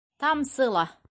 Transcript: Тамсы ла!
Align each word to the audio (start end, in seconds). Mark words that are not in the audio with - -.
Тамсы 0.19 0.67
ла! 0.75 0.91